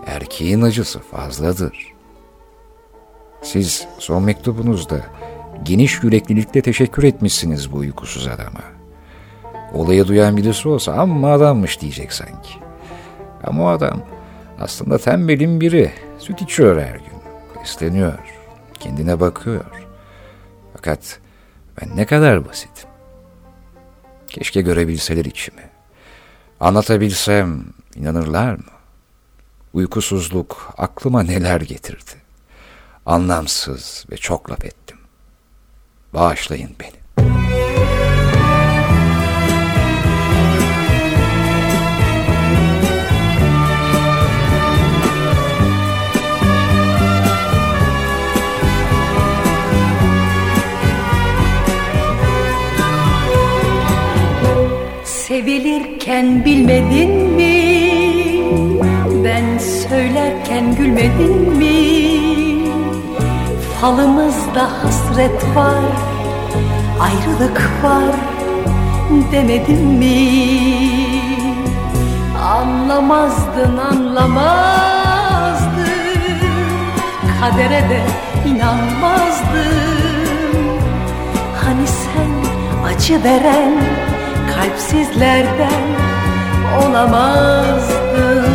[0.07, 1.93] erkeğin acısı fazladır.
[3.43, 5.01] Siz son mektubunuzda
[5.63, 8.63] geniş yüreklilikle teşekkür etmişsiniz bu uykusuz adama.
[9.75, 12.55] Olayı duyan birisi olsa amma adammış diyecek sanki.
[13.45, 14.03] Ama o adam
[14.61, 15.93] aslında tembelin biri.
[16.19, 17.19] Süt içiyor her gün.
[17.61, 18.19] Besleniyor.
[18.81, 19.65] Kendine bakıyor.
[20.75, 21.21] Fakat
[21.81, 22.91] ben ne kadar basitim.
[24.29, 25.78] Keşke görebilseler içimi.
[26.61, 28.65] Anlatabilsem inanırlar mı?
[29.73, 32.11] Uykusuzluk aklıma neler getirdi.
[33.07, 34.99] Anlamsız ve çok laf ettim.
[36.15, 36.99] Bağışlayın beni.
[56.19, 57.59] Sevilirken bilmedin mi?
[59.25, 61.99] Ben söylerken gülmedin mi?
[63.81, 65.85] Falımızda hasret var,
[67.01, 68.15] ayrılık var
[69.33, 70.29] demedim mi?
[72.43, 74.89] Anlamazdın anlamazdın,
[77.41, 78.03] kadere de
[78.47, 79.69] inanmazdın.
[81.65, 82.31] Hani sen
[82.85, 83.73] acı veren
[84.55, 85.98] kalpsizlerden
[86.83, 88.47] olamazdın.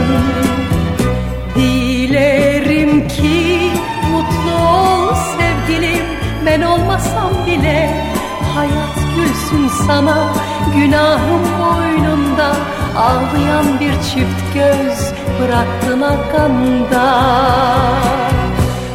[1.55, 3.71] Dilerim ki
[4.11, 6.05] mutlu ol sevgilim.
[6.45, 8.03] Ben olmasam bile
[8.55, 10.33] hayat gülsün sana.
[10.75, 12.55] Günahım boynunda
[12.97, 17.03] ağlayan bir çift göz bıraktın arkanda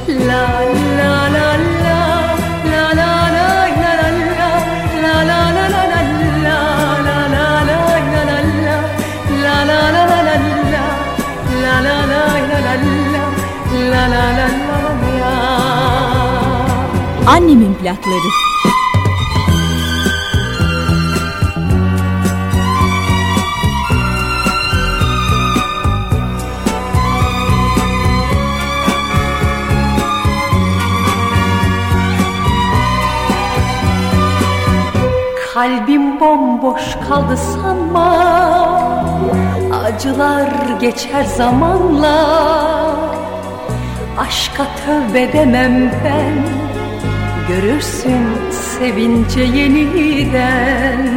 [0.08, 0.87] la la
[17.26, 18.30] Annemin plakları.
[35.54, 38.10] Kalbim bomboş kaldı sanma.
[39.84, 40.48] Acılar
[40.80, 42.87] geçer zamanla
[44.18, 46.46] Aşka tövbe demem ben.
[47.48, 51.08] Görürsün sevince yeniden.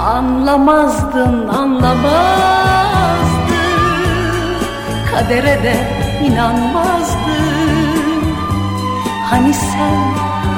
[0.00, 2.10] Anlamazdın anlamazdın.
[5.14, 5.74] Kadere de
[6.24, 7.20] inanmazdın.
[9.30, 10.00] Hani sen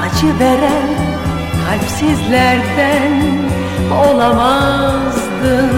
[0.03, 0.89] acı veren
[1.67, 3.13] kalpsizlerden
[4.09, 5.73] olamazdın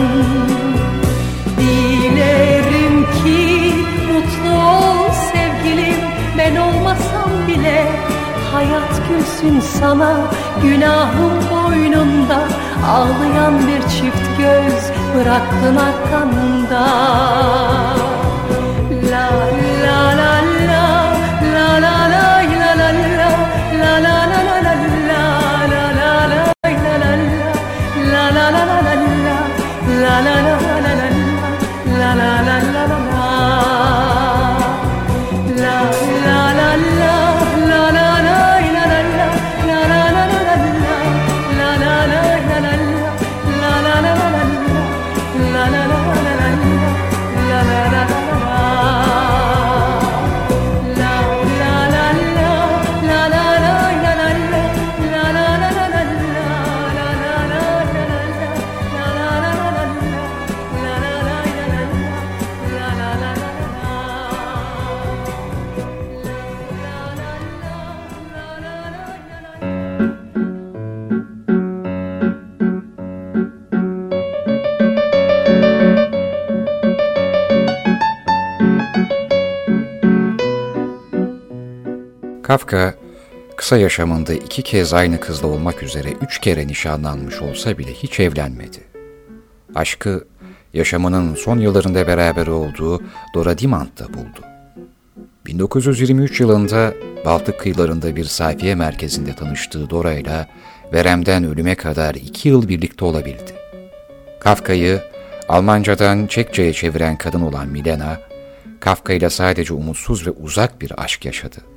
[8.55, 10.17] Hayat gülsün sana
[10.63, 12.39] günahım boynunda
[12.87, 16.87] Ağlayan bir çift göz bıraktın arkamda
[83.65, 88.79] kısa yaşamında iki kez aynı kızla olmak üzere üç kere nişanlanmış olsa bile hiç evlenmedi.
[89.75, 90.25] Aşkı,
[90.75, 93.03] yaşamının son yıllarında beraber olduğu
[93.35, 94.41] Dora Dimant'ta buldu.
[95.47, 96.95] 1923 yılında
[97.25, 100.49] Baltık kıyılarında bir sayfiye merkezinde tanıştığı Dora ile
[100.93, 103.53] veremden ölüme kadar iki yıl birlikte olabildi.
[104.41, 105.03] Kafka'yı
[105.49, 108.21] Almancadan Çekçe'ye çeviren kadın olan Milena,
[108.81, 111.74] Kafka ile sadece umutsuz ve uzak bir aşk yaşadı.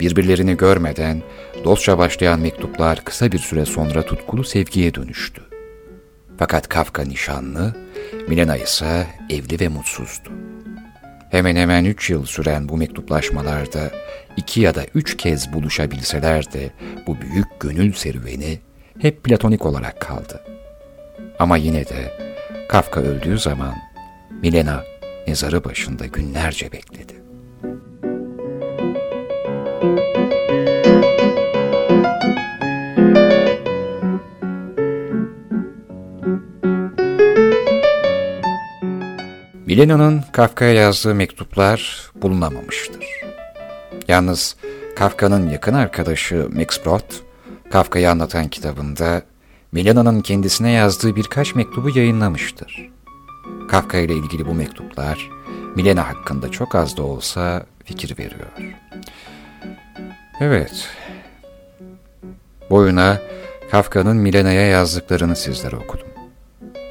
[0.00, 1.22] Birbirlerini görmeden
[1.64, 5.42] dostça başlayan mektuplar kısa bir süre sonra tutkulu sevgiye dönüştü.
[6.38, 7.74] Fakat Kafka nişanlı,
[8.28, 10.30] Milena ise evli ve mutsuzdu.
[11.30, 13.90] Hemen hemen üç yıl süren bu mektuplaşmalarda
[14.36, 16.70] iki ya da üç kez buluşabilseler de
[17.06, 18.58] bu büyük gönül serüveni
[18.98, 20.42] hep platonik olarak kaldı.
[21.38, 22.12] Ama yine de
[22.68, 23.74] Kafka öldüğü zaman
[24.42, 24.84] Milena
[25.26, 27.17] mezarı başında günlerce bekledi.
[39.78, 43.04] Milena'nın Kafka'ya yazdığı mektuplar bulunamamıştır.
[44.08, 44.56] Yalnız
[44.96, 47.12] Kafka'nın yakın arkadaşı Max Brod,
[47.70, 49.22] Kafka'yı anlatan kitabında
[49.72, 52.90] Milena'nın kendisine yazdığı birkaç mektubu yayınlamıştır.
[53.68, 55.30] Kafka ile ilgili bu mektuplar
[55.76, 58.48] Milena hakkında çok az da olsa fikir veriyor.
[60.40, 60.88] Evet,
[62.70, 63.20] boyuna
[63.70, 66.08] Kafka'nın Milena'ya yazdıklarını sizlere okudum.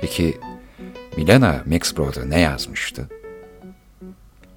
[0.02, 0.38] Peki
[1.18, 3.10] Milena Max Brod'a ne yazmıştı?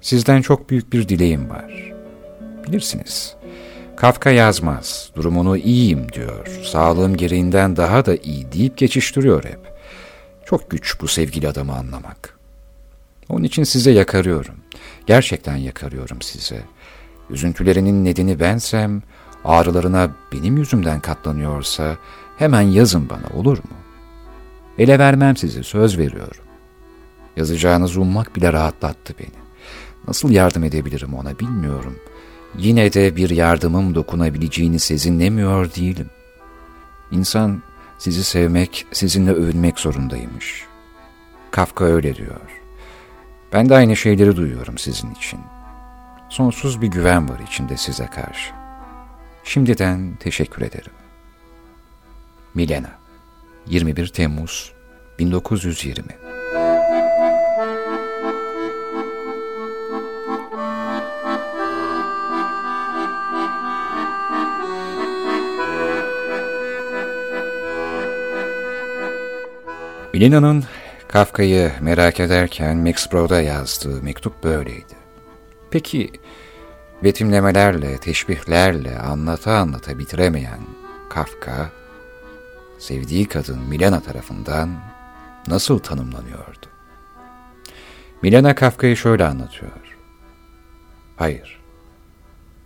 [0.01, 1.93] Sizden çok büyük bir dileğim var.
[2.67, 3.35] Bilirsiniz,
[3.95, 9.59] Kafka yazmaz, durumunu iyiyim diyor, sağlığım gereğinden daha da iyi deyip geçiştiriyor hep.
[10.45, 12.37] Çok güç bu sevgili adamı anlamak.
[13.29, 14.55] Onun için size yakarıyorum.
[15.07, 16.61] Gerçekten yakarıyorum size.
[17.31, 19.01] Üzüntülerinin nedeni bensem,
[19.45, 21.97] ağrılarına benim yüzümden katlanıyorsa
[22.37, 23.77] hemen yazın bana olur mu?
[24.77, 26.43] Ele vermem sizi söz veriyorum.
[27.37, 29.41] Yazacağınızı ummak bile rahatlattı beni.
[30.07, 31.95] Nasıl yardım edebilirim ona bilmiyorum.
[32.57, 36.09] Yine de bir yardımım dokunabileceğini sezinlemiyor değilim.
[37.11, 37.61] İnsan
[37.97, 40.65] sizi sevmek, sizinle övünmek zorundaymış.
[41.51, 42.61] Kafka öyle diyor.
[43.53, 45.39] Ben de aynı şeyleri duyuyorum sizin için.
[46.31, 48.51] Sonsuz bir güven var içimde size karşı.
[49.43, 50.91] Şimdiden teşekkür ederim.
[52.53, 52.89] Milena
[53.67, 54.73] 21 Temmuz
[55.19, 56.03] 1920
[70.13, 70.63] Milena'nın
[71.07, 75.00] Kafka'yı merak ederken Max Brod'a yazdığı mektup böyleydi.
[75.71, 76.11] Peki
[77.03, 80.59] betimlemelerle, teşbihlerle anlata anlata bitiremeyen
[81.09, 81.69] Kafka,
[82.79, 84.69] sevdiği kadın Milena tarafından
[85.47, 86.65] nasıl tanımlanıyordu?
[88.21, 89.71] Milena Kafka'yı şöyle anlatıyor.
[91.15, 91.59] Hayır.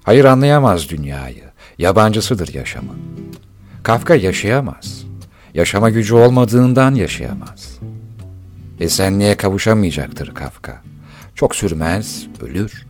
[0.04, 1.44] Hayır anlayamaz dünyayı.
[1.78, 2.98] Yabancısıdır yaşamın.
[3.84, 5.06] Kafka yaşayamaz.
[5.54, 7.80] Yaşama gücü olmadığından yaşayamaz.
[8.80, 10.82] Esenliğe kavuşamayacaktır Kafka.
[11.36, 12.86] Çok sürmez, ölür.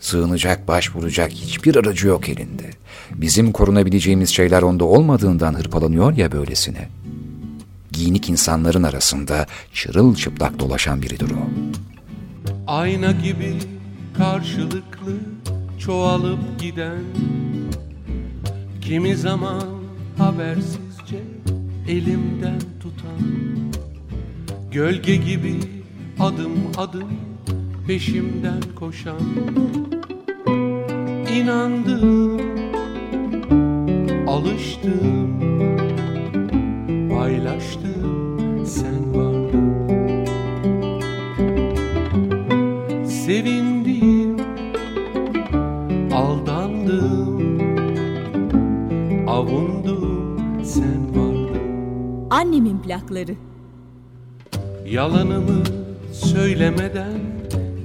[0.00, 2.70] Sığınacak, başvuracak hiçbir aracı yok elinde.
[3.14, 6.88] Bizim korunabileceğimiz şeyler onda olmadığından hırpalanıyor ya böylesine.
[7.92, 11.48] Giyinik insanların arasında çırılçıplak dolaşan biridir o.
[12.66, 13.54] Ayna gibi
[14.16, 15.16] karşılıklı
[15.78, 17.04] çoğalıp giden
[18.80, 19.64] Kimi zaman
[20.18, 21.22] habersizce
[21.88, 23.20] elimden tutan
[24.72, 25.60] Gölge gibi
[26.20, 27.27] adım adım
[27.88, 29.20] peşimden koşan.
[31.32, 32.40] İnandım,
[34.28, 35.40] alıştım,
[37.10, 39.74] paylaştım sen vardın.
[43.04, 44.36] Sevindim,
[46.12, 47.58] aldandım,
[49.28, 52.30] avundum sen vardın.
[52.30, 53.34] Annemin plakları.
[54.86, 55.62] Yalanımı
[56.12, 57.37] söylemeden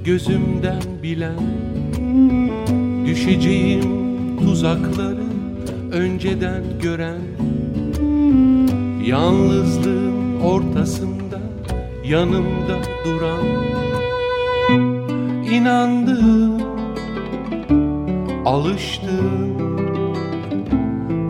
[0.04, 1.40] gözümden bilen
[3.06, 3.84] Düşeceğim
[4.38, 5.24] tuzakları
[5.92, 7.20] önceden gören
[9.06, 11.40] Yalnızlığın ortasında
[12.04, 13.64] yanımda duran
[15.54, 16.62] İnandım,
[18.44, 19.58] alıştım,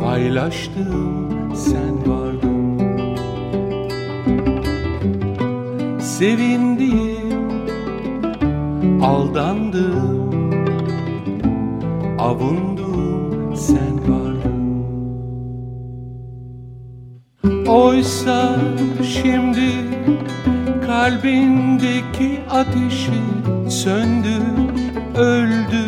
[0.00, 2.78] paylaştım sen vardın.
[5.98, 7.03] Sevindim,
[9.04, 10.30] aldandım,
[12.18, 14.64] avundum sen vardın
[17.68, 18.56] Oysa
[19.02, 19.70] şimdi
[20.86, 23.22] kalbindeki ateşi
[23.68, 24.42] söndür,
[25.16, 25.83] öldür,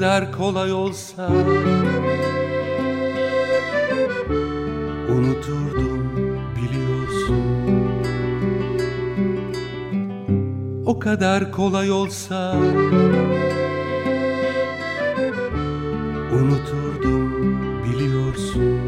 [0.00, 1.28] kadar kolay olsa.
[5.08, 6.10] Unuturdum
[6.56, 7.42] biliyorsun.
[10.86, 12.56] O kadar kolay olsa.
[16.32, 17.32] Unuturdum
[17.84, 18.80] biliyorsun.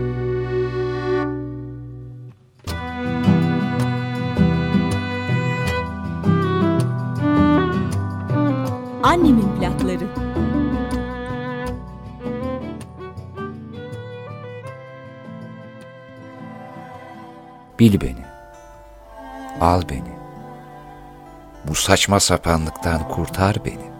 [9.02, 10.06] Annemin plakları.
[17.82, 18.24] Bil beni.
[19.60, 20.12] Al beni.
[21.68, 23.90] Bu saçma sapanlıktan kurtar beni.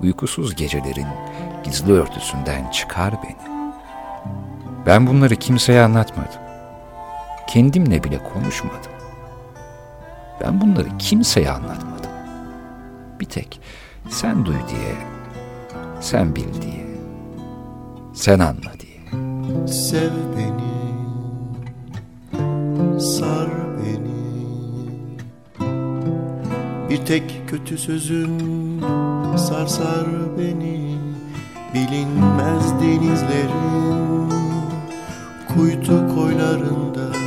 [0.00, 1.06] Uykusuz gecelerin
[1.64, 3.70] gizli örtüsünden çıkar beni.
[4.86, 6.40] Ben bunları kimseye anlatmadım.
[7.46, 8.92] Kendimle bile konuşmadım.
[10.40, 12.10] Ben bunları kimseye anlatmadım.
[13.20, 13.60] Bir tek
[14.08, 14.94] sen duy diye,
[16.00, 16.86] sen bil diye,
[18.14, 19.00] sen anla diye.
[19.66, 20.69] Sev beni
[23.00, 23.48] Sar
[23.78, 24.46] beni.
[26.90, 28.40] Bir tek kötü sözün
[29.36, 30.06] Sarsar
[30.38, 30.98] beni.
[31.74, 34.30] Bilinmez denizlerin
[35.48, 37.19] Kuytu koylarında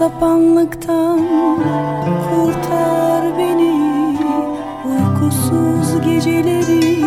[0.00, 1.20] sapanlıktan
[2.30, 4.18] kurtar beni.
[4.84, 7.04] Uykusuz geceleri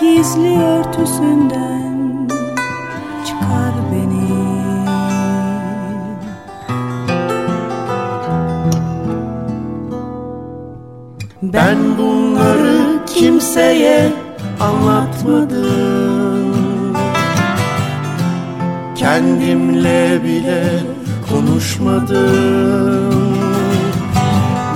[0.00, 2.28] gizli örtüsünden
[3.26, 4.30] çıkar beni.
[11.42, 14.12] Ben bunları kimseye
[14.60, 16.16] anlatmadım.
[18.96, 20.95] Kendimle bile
[21.78, 23.36] konuşmadım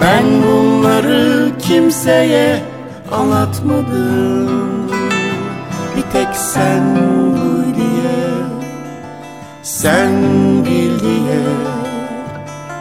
[0.01, 2.63] Ben bunları kimseye
[3.13, 4.91] anlatmadım.
[5.97, 8.21] Bir tek sen duy diye
[9.63, 10.13] Sen
[10.65, 11.43] bil diye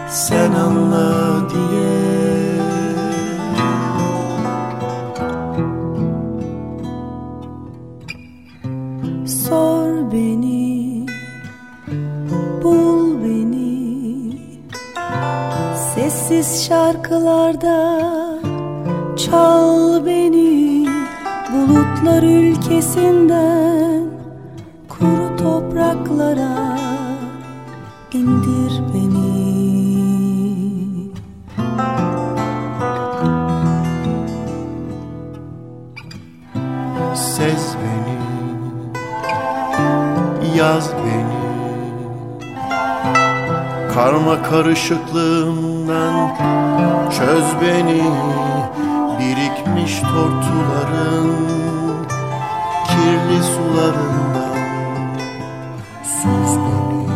[0.09, 2.18] Sen anla diye
[16.43, 17.99] sessiz şarkılarda
[19.17, 20.87] Çal beni
[21.53, 24.03] bulutlar ülkesinden
[24.89, 26.77] Kuru topraklara
[28.13, 29.29] indir beni.
[37.15, 38.19] Sez beni
[40.57, 40.98] Yaz
[43.99, 46.35] Karma karışıklığımdan
[47.11, 48.03] Çöz beni
[49.19, 51.35] Birikmiş tortuların
[52.87, 54.55] Kirli sularından
[56.03, 57.07] Süz beni.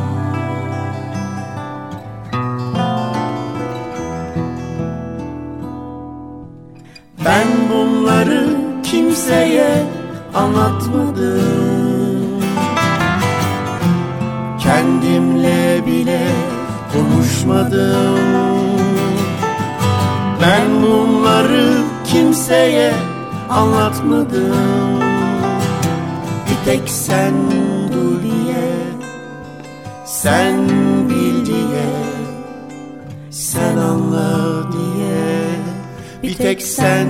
[7.25, 8.47] Ben bunları
[8.83, 9.83] kimseye
[10.33, 11.52] anlatmadım
[17.43, 18.19] konuşmadım.
[20.41, 22.93] Ben bunları kimseye
[23.49, 24.99] anlatmadım.
[26.49, 27.33] Bir tek sen
[27.93, 28.73] duy diye
[30.05, 30.69] Sen
[31.09, 31.89] bil diye
[33.29, 35.43] Sen anla diye.
[36.23, 37.07] Bir tek sen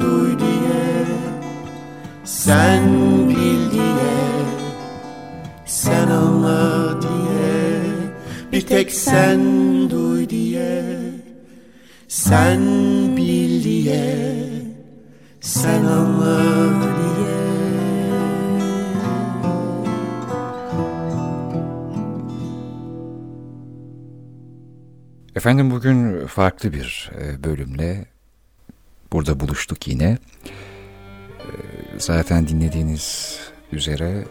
[0.00, 1.04] duy diye
[2.24, 2.88] Sen
[3.28, 4.14] bil diye
[5.66, 7.14] Sen anla diye.
[8.52, 9.73] Bir tek sen
[12.14, 12.60] Sen
[13.16, 14.16] bil diye
[15.40, 17.34] Sen anla diye
[25.36, 28.06] Efendim bugün farklı bir e, bölümle
[29.12, 30.18] burada buluştuk yine.
[31.38, 31.48] E,
[31.98, 33.38] Zaten dinlediğiniz
[33.72, 34.24] üzere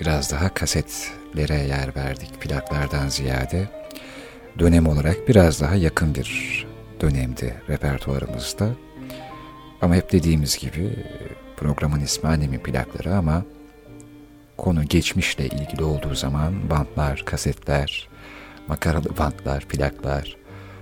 [0.00, 3.68] biraz daha kasetlere yer verdik plaklardan ziyade.
[4.58, 6.69] Dönem olarak biraz daha yakın bir
[7.00, 8.68] dönemdi repertuarımızda.
[9.82, 10.96] Ama hep dediğimiz gibi
[11.56, 13.42] programın ismi annemin plakları ama
[14.56, 18.08] konu geçmişle ilgili olduğu zaman bantlar, kasetler,
[18.68, 20.36] makaralı bantlar, plaklar,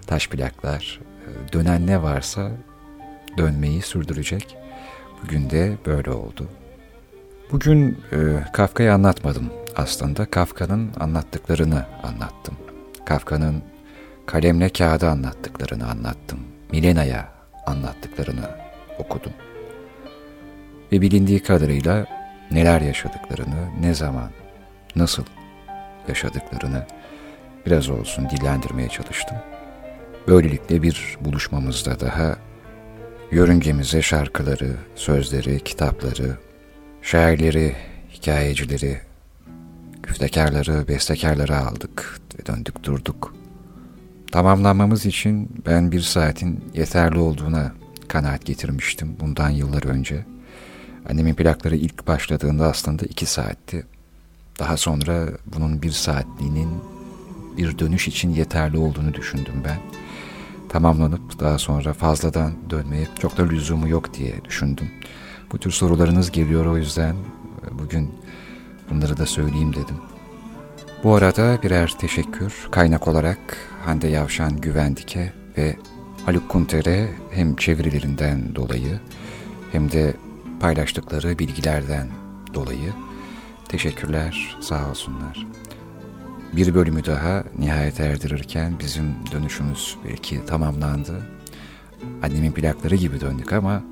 [0.06, 2.50] taş plaklar, e, dönen ne varsa
[3.38, 4.56] dönmeyi sürdürecek.
[5.22, 6.48] Bugün de böyle oldu.
[7.52, 8.16] Bugün e,
[8.52, 10.26] Kafka'yı anlatmadım aslında.
[10.26, 12.56] Kafka'nın anlattıklarını anlattım.
[13.04, 13.62] Kafka'nın
[14.28, 16.38] kalemle kağıda anlattıklarını anlattım.
[16.72, 17.28] Milena'ya
[17.66, 18.50] anlattıklarını
[18.98, 19.32] okudum.
[20.92, 22.06] Ve bilindiği kadarıyla
[22.50, 24.30] neler yaşadıklarını, ne zaman,
[24.96, 25.24] nasıl
[26.08, 26.86] yaşadıklarını
[27.66, 29.36] biraz olsun dillendirmeye çalıştım.
[30.28, 32.36] Böylelikle bir buluşmamızda daha
[33.30, 36.36] yörüngemize şarkıları, sözleri, kitapları,
[37.02, 37.76] şairleri,
[38.12, 39.00] hikayecileri,
[40.02, 43.37] küftekarları, bestekarları aldık ve döndük durduk.
[44.32, 47.72] Tamamlanmamız için ben bir saatin yeterli olduğuna
[48.08, 50.26] kanaat getirmiştim bundan yıllar önce.
[51.10, 53.86] Annemin plakları ilk başladığında aslında iki saatti.
[54.58, 56.68] Daha sonra bunun bir saatliğinin
[57.56, 59.78] bir dönüş için yeterli olduğunu düşündüm ben.
[60.68, 64.90] Tamamlanıp daha sonra fazladan dönmeye çok da lüzumu yok diye düşündüm.
[65.52, 67.16] Bu tür sorularınız geliyor o yüzden
[67.72, 68.10] bugün
[68.90, 69.96] bunları da söyleyeyim dedim.
[71.04, 73.38] Bu arada birer teşekkür kaynak olarak
[73.84, 75.76] Hande Yavşan Güvendik'e ve
[76.26, 79.00] Haluk Kunter'e hem çevirilerinden dolayı
[79.72, 80.14] hem de
[80.60, 82.08] paylaştıkları bilgilerden
[82.54, 82.92] dolayı
[83.68, 85.46] teşekkürler sağ olsunlar.
[86.52, 91.22] Bir bölümü daha nihayet erdirirken bizim dönüşümüz belki tamamlandı.
[92.22, 93.82] Annemin plakları gibi döndük ama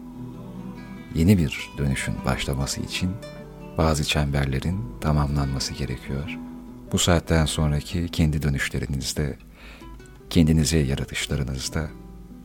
[1.15, 3.11] yeni bir dönüşün başlaması için
[3.79, 6.39] bazı çemberlerin tamamlanması gerekiyor.
[6.93, 9.37] Bu saatten sonraki kendi dönüşlerinizde,
[10.31, 11.89] kendinize yaratışlarınızda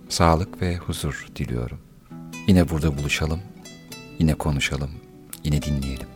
[0.10, 1.80] sağlık ve huzur diliyorum.
[2.48, 3.40] Yine burada buluşalım,
[4.20, 4.92] yine konuşalım,
[5.44, 6.08] yine dinleyelim.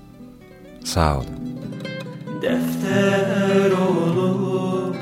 [0.83, 1.59] Sağ olun.
[2.41, 4.95] Defter olup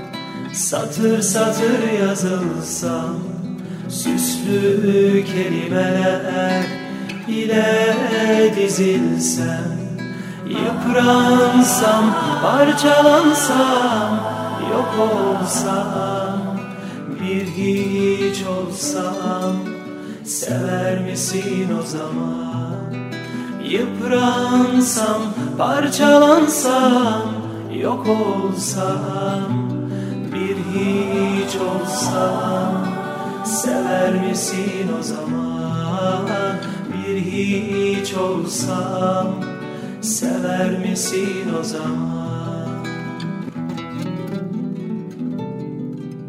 [0.54, 3.16] satır satır yazılsam
[3.90, 6.66] Süslü kelimeler
[7.28, 9.83] ile dizilsem
[10.62, 12.06] Yıpransam,
[12.42, 14.20] parçalansam,
[14.72, 16.58] yok olsam
[17.22, 19.56] Bir hiç olsam,
[20.24, 22.94] sever misin o zaman?
[23.66, 25.22] Yıpransam,
[25.58, 27.22] parçalansam,
[27.82, 29.70] yok olsam
[30.34, 32.88] Bir hiç olsam,
[33.46, 36.58] sever misin o zaman?
[36.94, 39.28] Bir hiç olsam,
[40.04, 42.86] sever misin o zaman?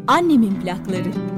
[0.07, 1.34] Annemin plakları.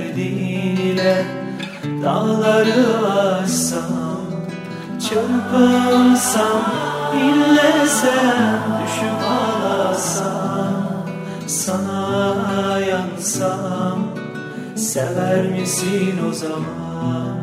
[0.00, 1.24] Senin derdin ile
[2.04, 4.20] dağları aşsam
[5.00, 6.62] Çırpınsam,
[7.14, 11.04] inlesem, düşüp ağlasam
[11.46, 13.98] Sana yansam,
[14.76, 17.36] sever misin o zaman?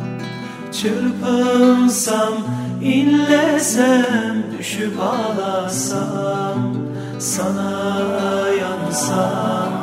[0.72, 2.34] Çırpınsam,
[2.82, 6.76] inlesem, düşüp ağlasam
[7.20, 9.77] Sana yansam,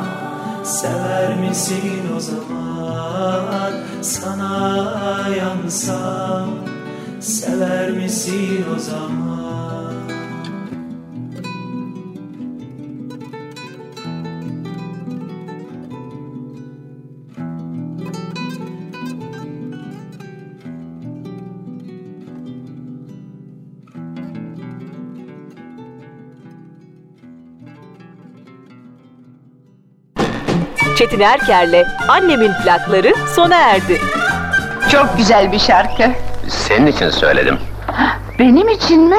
[0.65, 3.73] sever misin o zaman?
[4.01, 6.49] Sana yansam,
[7.19, 9.64] sever misin o zaman?
[31.05, 34.01] Çetin Erker'le Annemin plakları sona erdi.
[34.91, 36.03] Çok güzel bir şarkı.
[36.47, 37.57] Senin için söyledim.
[38.39, 39.17] Benim için mi?